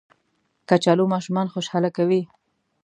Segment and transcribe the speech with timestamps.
[0.69, 2.21] کچالو ماشومان خوشحاله کوي